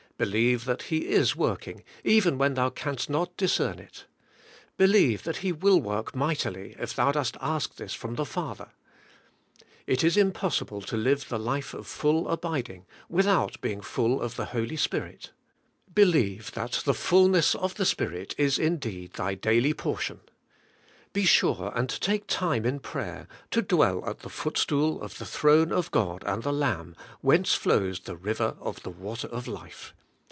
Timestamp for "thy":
19.13-19.33